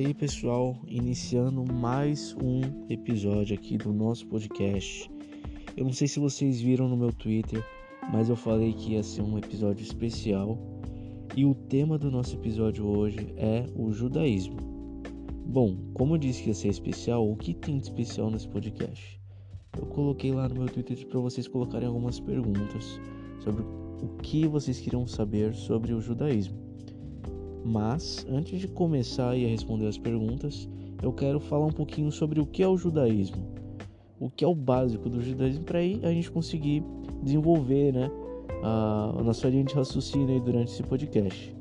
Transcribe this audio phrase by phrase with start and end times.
[0.00, 5.10] aí, pessoal, iniciando mais um episódio aqui do nosso podcast.
[5.76, 7.62] Eu não sei se vocês viram no meu Twitter,
[8.10, 10.58] mas eu falei que ia ser um episódio especial.
[11.36, 14.56] E o tema do nosso episódio hoje é o judaísmo.
[15.44, 19.20] Bom, como eu disse que ia ser especial, o que tem de especial nesse podcast?
[19.78, 22.98] Eu coloquei lá no meu Twitter para vocês colocarem algumas perguntas
[23.40, 26.69] sobre o que vocês queriam saber sobre o judaísmo.
[27.64, 30.68] Mas antes de começar a responder as perguntas,
[31.02, 33.46] eu quero falar um pouquinho sobre o que é o judaísmo,
[34.18, 36.82] o que é o básico do judaísmo para aí a gente conseguir
[37.22, 38.10] desenvolver, né,
[38.62, 41.54] a, a nossa linha de raciocínio durante esse podcast.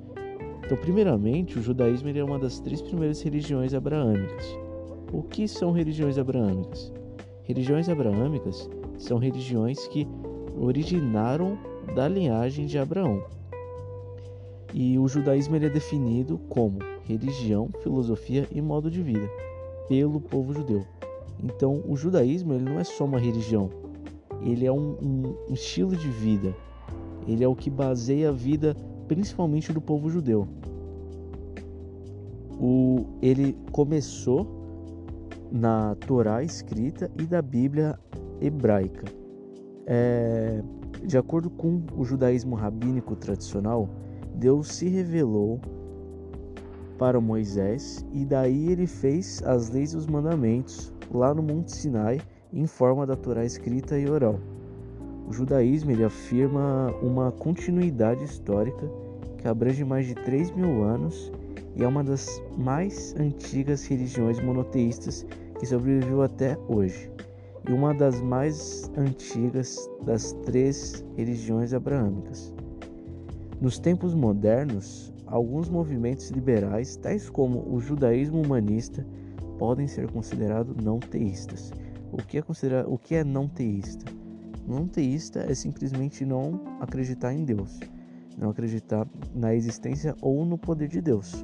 [0.65, 4.57] Então, primeiramente, o judaísmo é uma das três primeiras religiões abraâmicas.
[5.11, 6.93] O que são religiões abraâmicas?
[7.43, 10.07] Religiões abraâmicas são religiões que
[10.55, 11.57] originaram
[11.95, 13.23] da linhagem de Abraão.
[14.73, 19.27] E o judaísmo ele é definido como religião, filosofia e modo de vida
[19.87, 20.85] pelo povo judeu.
[21.43, 23.69] Então, o judaísmo ele não é só uma religião,
[24.43, 26.53] ele é um, um, um estilo de vida.
[27.27, 28.75] Ele é o que baseia a vida,
[29.07, 30.47] principalmente do povo judeu.
[32.59, 34.47] O, ele começou
[35.51, 37.97] na Torá escrita e da Bíblia
[38.41, 39.05] hebraica.
[39.85, 40.61] É,
[41.03, 43.89] de acordo com o judaísmo rabínico tradicional,
[44.39, 45.59] Deus se revelou
[46.97, 52.21] para Moisés e daí ele fez as leis e os mandamentos lá no Monte Sinai
[52.53, 54.39] em forma da Torá escrita e oral.
[55.27, 58.89] O judaísmo ele afirma uma continuidade histórica
[59.37, 61.29] que abrange mais de 3 mil anos
[61.75, 65.25] e é uma das mais antigas religiões monoteístas
[65.59, 67.11] que sobreviveu até hoje
[67.67, 72.53] e uma das mais antigas das três religiões abraâmicas.
[73.61, 79.05] Nos tempos modernos, alguns movimentos liberais, tais como o judaísmo humanista,
[79.57, 81.73] podem ser considerados não teístas.
[82.09, 84.05] O que é considerado, o que é não teísta?
[84.65, 87.81] Não teísta é simplesmente não acreditar em Deus,
[88.37, 91.43] não acreditar na existência ou no poder de Deus.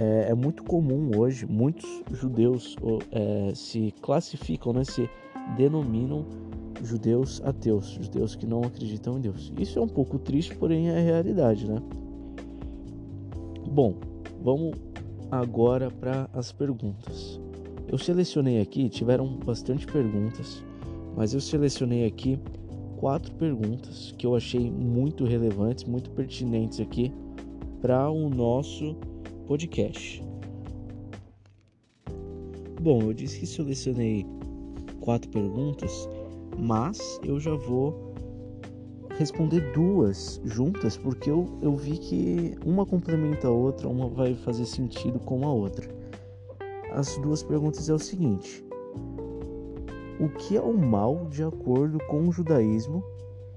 [0.00, 2.74] É, é muito comum hoje, muitos judeus
[3.12, 5.10] é, se classificam, né, se
[5.56, 6.24] denominam
[6.82, 9.52] judeus ateus, judeus que não acreditam em Deus.
[9.58, 11.82] Isso é um pouco triste, porém é a realidade, né?
[13.70, 13.94] Bom,
[14.42, 14.74] vamos
[15.30, 17.40] agora para as perguntas.
[17.86, 20.62] Eu selecionei aqui, tiveram bastante perguntas,
[21.16, 22.38] mas eu selecionei aqui
[22.98, 27.12] quatro perguntas que eu achei muito relevantes, muito pertinentes aqui
[27.80, 28.96] para o nosso
[29.46, 30.22] podcast.
[32.80, 34.26] Bom, eu disse que selecionei
[35.00, 36.08] quatro perguntas
[36.58, 38.12] mas eu já vou
[39.16, 44.64] responder duas juntas porque eu, eu vi que uma complementa a outra, uma vai fazer
[44.66, 45.88] sentido com a outra.
[46.92, 48.64] As duas perguntas é o seguinte:
[50.18, 53.04] O que é o mal de acordo com o judaísmo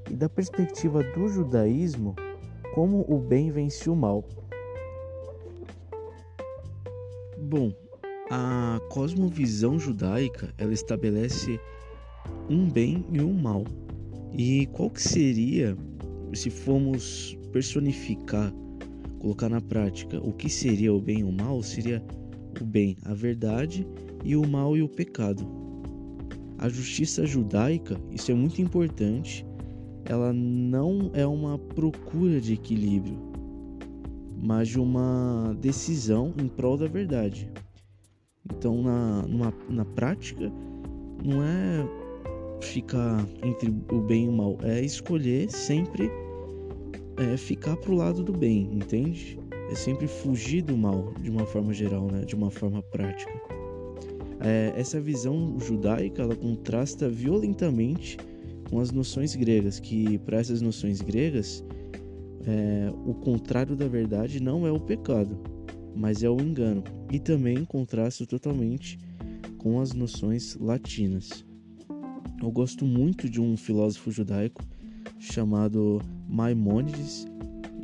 [0.09, 2.15] e da perspectiva do judaísmo,
[2.73, 4.23] como o bem vence o mal?
[7.37, 7.73] Bom,
[8.29, 11.59] a cosmovisão judaica, ela estabelece
[12.49, 13.63] um bem e um mal.
[14.33, 15.77] E qual que seria,
[16.33, 18.53] se formos personificar,
[19.19, 21.61] colocar na prática, o que seria o bem e o mal?
[21.61, 22.03] Seria
[22.59, 23.85] o bem, a verdade,
[24.23, 25.45] e o mal e o pecado.
[26.57, 29.45] A justiça judaica, isso é muito importante,
[30.05, 33.17] ela não é uma procura de equilíbrio,
[34.41, 37.49] mas de uma decisão em prol da verdade.
[38.45, 40.51] Então, na, numa, na prática,
[41.23, 42.00] não é
[42.65, 46.09] ficar entre o bem e o mal, é escolher sempre
[47.17, 49.37] é, ficar pro lado do bem, entende?
[49.69, 52.25] É sempre fugir do mal de uma forma geral, né?
[52.25, 53.31] De uma forma prática.
[54.39, 58.17] É, essa visão judaica ela contrasta violentamente
[58.69, 61.63] com as noções gregas, que para essas noções gregas
[62.47, 65.37] é, o contrário da verdade não é o pecado,
[65.95, 68.97] mas é o engano, e também contrasta totalmente
[69.57, 71.45] com as noções latinas.
[72.41, 74.63] Eu gosto muito de um filósofo judaico
[75.19, 77.27] chamado Maimônides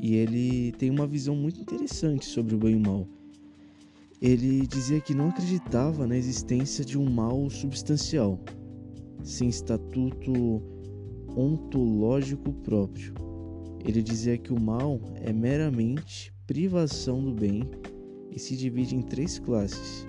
[0.02, 3.08] e ele tem uma visão muito interessante sobre o bem e o mal.
[4.20, 8.40] Ele dizia que não acreditava na existência de um mal substancial,
[9.24, 10.64] sem estatuto
[11.36, 13.14] ontológico próprio.
[13.86, 17.62] Ele dizia que o mal é meramente privação do bem
[18.32, 20.08] e se divide em três classes: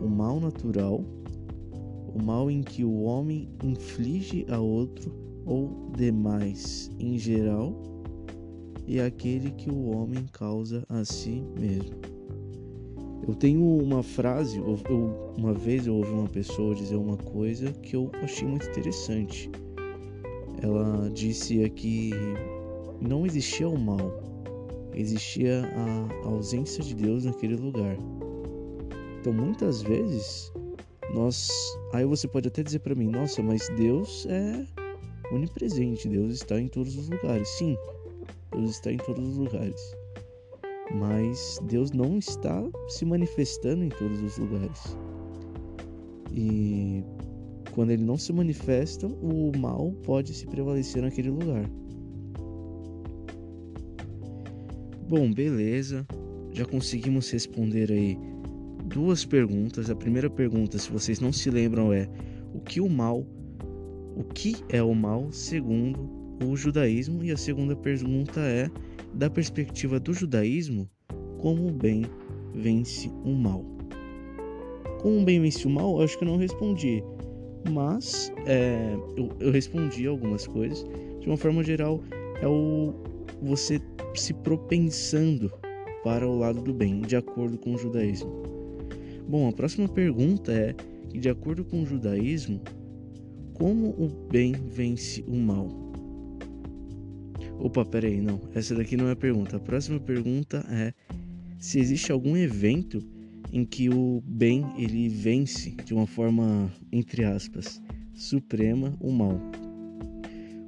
[0.00, 1.04] o mal natural,
[2.16, 5.12] o mal em que o homem inflige a outro
[5.44, 7.74] ou demais em geral,
[8.86, 11.94] e aquele que o homem causa a si mesmo.
[13.28, 14.78] Eu tenho uma frase, eu,
[15.36, 19.50] uma vez eu ouvi uma pessoa dizer uma coisa que eu achei muito interessante.
[20.62, 22.12] Ela disse que
[23.00, 24.22] não existia o mal,
[24.94, 27.96] existia a ausência de Deus naquele lugar.
[29.20, 30.52] Então muitas vezes
[31.14, 31.48] nós,
[31.92, 34.66] aí você pode até dizer para mim, nossa, mas Deus é
[35.32, 37.48] onipresente, Deus está em todos os lugares.
[37.48, 37.76] Sim,
[38.52, 39.96] Deus está em todos os lugares.
[40.94, 44.96] Mas Deus não está se manifestando em todos os lugares.
[46.32, 47.02] E
[47.72, 51.68] quando ele não se manifesta, o mal pode se prevalecer naquele lugar.
[55.08, 56.06] Bom, beleza.
[56.52, 58.18] Já conseguimos responder aí
[58.86, 59.90] duas perguntas.
[59.90, 62.08] A primeira pergunta, se vocês não se lembram, é
[62.54, 63.26] o que o mal,
[64.16, 66.08] o que é o mal segundo
[66.44, 67.24] o judaísmo?
[67.24, 68.70] E a segunda pergunta é
[69.12, 70.88] da perspectiva do judaísmo,
[71.38, 72.04] como o bem
[72.54, 73.64] vence o mal.
[75.00, 77.02] Como o bem vence o mal, acho que eu não respondi,
[77.70, 80.84] mas é, eu, eu respondi algumas coisas.
[81.20, 82.02] De uma forma geral,
[82.40, 82.94] é o
[83.42, 83.80] você
[84.14, 85.52] se propensando
[86.02, 88.55] para o lado do bem, de acordo com o judaísmo.
[89.28, 90.74] Bom, a próxima pergunta é:
[91.12, 92.60] de acordo com o judaísmo,
[93.54, 95.68] como o bem vence o mal?
[97.58, 98.40] Opa, peraí, não.
[98.54, 99.56] Essa daqui não é a pergunta.
[99.56, 100.92] A próxima pergunta é
[101.58, 103.02] se existe algum evento
[103.52, 107.80] em que o bem ele vence de uma forma entre aspas
[108.14, 109.40] suprema o mal.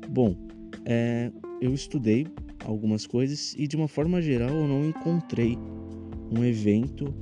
[0.09, 0.37] Bom,
[0.85, 2.27] é, eu estudei
[2.65, 5.57] algumas coisas e de uma forma geral eu não encontrei
[6.31, 7.15] um evento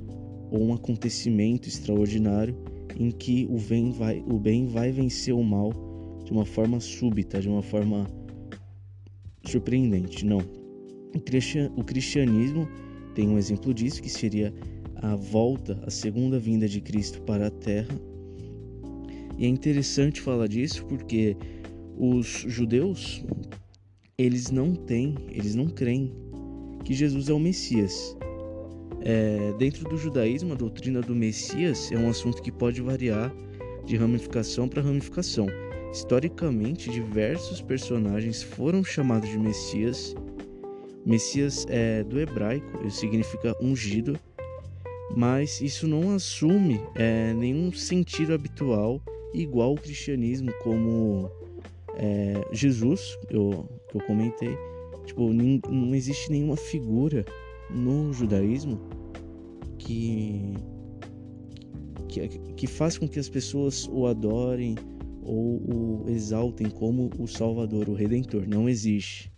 [0.51, 2.55] ou um acontecimento extraordinário
[2.99, 5.71] em que o bem vai, o bem vai vencer o mal
[6.23, 8.07] de uma forma súbita, de uma forma
[9.45, 10.25] surpreendente.
[10.25, 10.41] Não.
[11.75, 12.67] O cristianismo
[13.15, 14.53] tem um exemplo disso, que seria
[14.95, 17.95] a volta, a segunda vinda de Cristo para a terra.
[19.37, 21.37] E é interessante falar disso porque
[21.97, 23.23] os judeus,
[24.17, 26.11] eles não têm, eles não creem
[26.83, 28.15] que Jesus é o Messias.
[29.09, 33.33] É, dentro do judaísmo, a doutrina do Messias é um assunto que pode variar
[33.85, 35.47] de ramificação para ramificação.
[35.93, 40.13] Historicamente, diversos personagens foram chamados de Messias.
[41.05, 44.19] Messias é do hebraico, significa ungido,
[45.15, 49.01] mas isso não assume é, nenhum sentido habitual
[49.33, 51.31] igual ao cristianismo, como
[51.95, 54.57] é, Jesus, eu, que eu comentei.
[55.05, 57.25] Tipo, não existe nenhuma figura
[57.69, 58.96] no judaísmo
[59.77, 60.53] que,
[62.07, 64.75] que, que faz com que as pessoas o adorem
[65.23, 68.47] ou o exaltem como o Salvador, o Redentor.
[68.47, 69.31] Não existe.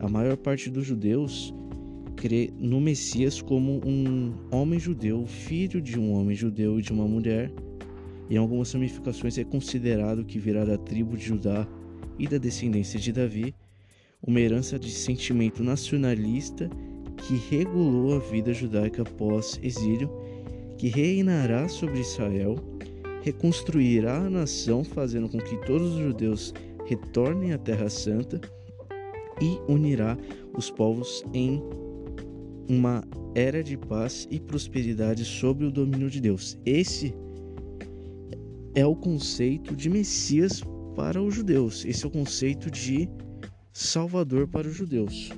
[0.00, 1.52] A maior parte dos judeus
[2.16, 7.06] crê no Messias como um homem judeu, filho de um homem judeu e de uma
[7.06, 7.52] mulher.
[8.30, 11.66] Em algumas ramificações é considerado que virá da tribo de Judá
[12.18, 13.54] e da descendência de Davi,
[14.22, 16.68] uma herança de sentimento nacionalista
[17.28, 20.10] que regulou a vida judaica após exílio,
[20.78, 22.56] que reinará sobre Israel,
[23.20, 26.54] reconstruirá a nação, fazendo com que todos os judeus
[26.86, 28.40] retornem à Terra Santa
[29.42, 30.16] e unirá
[30.56, 31.62] os povos em
[32.66, 33.04] uma
[33.34, 36.58] era de paz e prosperidade sob o domínio de Deus.
[36.64, 37.14] Esse
[38.74, 40.62] é o conceito de Messias
[40.96, 41.84] para os judeus.
[41.84, 43.06] Esse é o conceito de
[43.70, 45.30] Salvador para os judeus.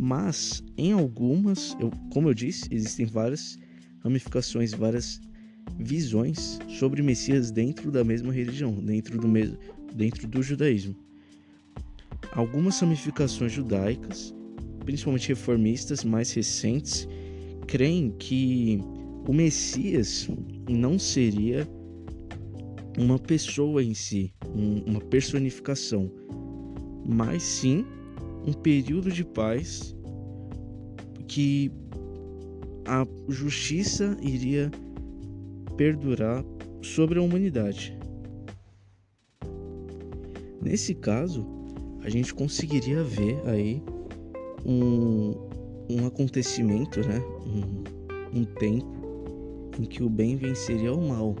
[0.00, 3.58] Mas em algumas, eu, como eu disse, existem várias
[4.04, 5.20] ramificações, várias
[5.76, 9.58] visões sobre Messias dentro da mesma religião, dentro do mesmo,
[9.92, 10.94] dentro do judaísmo.
[12.30, 14.32] Algumas ramificações judaicas,
[14.84, 17.08] principalmente reformistas mais recentes,
[17.66, 18.78] creem que
[19.26, 20.28] o Messias
[20.70, 21.68] não seria
[22.96, 26.08] uma pessoa em si, um, uma personificação,
[27.04, 27.84] mas sim
[28.48, 29.94] um período de paz
[31.26, 31.70] que
[32.86, 34.70] a justiça iria
[35.76, 36.42] perdurar
[36.80, 37.96] sobre a humanidade.
[40.62, 41.46] Nesse caso,
[42.02, 43.82] a gente conseguiria ver aí
[44.64, 45.34] um,
[45.90, 47.20] um acontecimento, né?
[47.44, 48.96] Um, um tempo
[49.78, 51.36] em que o bem venceria o mal,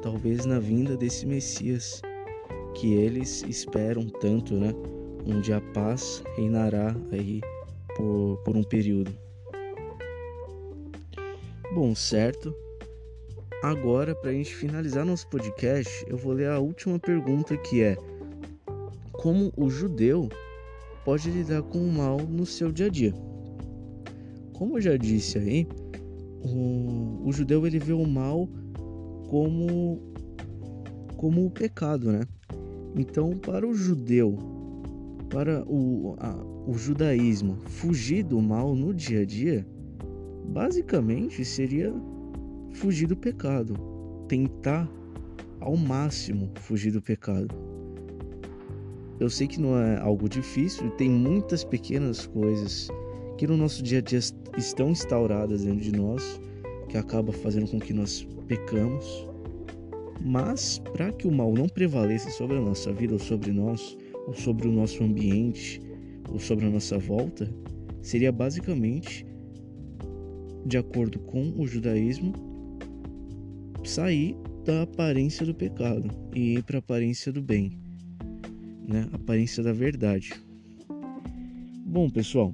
[0.00, 2.00] talvez na vinda desse Messias
[2.74, 4.72] que eles esperam tanto, né?
[5.26, 7.40] Onde a paz reinará aí
[7.96, 9.12] por, por um período.
[11.74, 12.54] Bom, certo.
[13.62, 17.96] Agora, para a gente finalizar nosso podcast, eu vou ler a última pergunta que é:
[19.12, 20.28] Como o judeu
[21.04, 23.12] pode lidar com o mal no seu dia a dia?
[24.52, 25.66] Como eu já disse aí,
[26.42, 28.48] o, o judeu ele vê o mal
[29.28, 30.00] como
[31.16, 32.20] como o pecado, né?
[32.94, 34.55] Então, para o judeu,
[35.30, 36.34] para o, a,
[36.66, 39.66] o judaísmo fugir do mal no dia a dia,
[40.48, 41.92] basicamente seria
[42.72, 43.74] fugir do pecado,
[44.28, 44.88] tentar
[45.60, 47.54] ao máximo fugir do pecado.
[49.18, 52.88] Eu sei que não é algo difícil, tem muitas pequenas coisas
[53.38, 54.20] que no nosso dia a dia
[54.56, 56.40] estão instauradas dentro de nós,
[56.88, 59.26] que acaba fazendo com que nós pecamos.
[60.20, 64.34] Mas para que o mal não prevaleça sobre a nossa vida ou sobre nós, ou
[64.34, 65.80] sobre o nosso ambiente,
[66.30, 67.52] ou sobre a nossa volta,
[68.02, 69.24] seria basicamente,
[70.66, 72.32] de acordo com o judaísmo,
[73.84, 77.78] sair da aparência do pecado e ir para a aparência do bem,
[78.86, 79.08] né?
[79.12, 80.32] Aparência da verdade.
[81.86, 82.52] Bom, pessoal,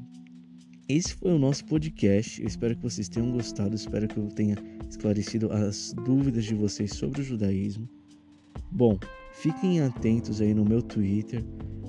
[0.89, 2.41] esse foi o nosso podcast.
[2.41, 4.57] Eu espero que vocês tenham gostado, espero que eu tenha
[4.89, 7.89] esclarecido as dúvidas de vocês sobre o judaísmo.
[8.71, 8.99] Bom,
[9.33, 11.45] fiquem atentos aí no meu Twitter.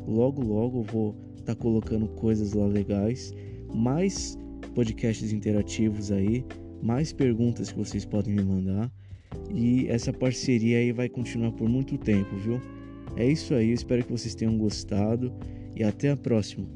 [0.07, 3.33] Logo, logo eu vou estar tá colocando coisas lá legais,
[3.73, 4.37] mais
[4.73, 6.45] podcasts interativos aí,
[6.81, 8.91] mais perguntas que vocês podem me mandar.
[9.53, 12.59] E essa parceria aí vai continuar por muito tempo, viu?
[13.15, 15.31] É isso aí, espero que vocês tenham gostado
[15.75, 16.67] e até a próxima.